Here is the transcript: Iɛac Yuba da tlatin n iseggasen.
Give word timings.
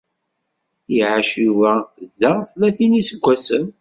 Iɛac 0.97 1.29
Yuba 1.43 1.71
da 2.19 2.31
tlatin 2.51 2.93
n 2.95 2.99
iseggasen. 3.01 3.65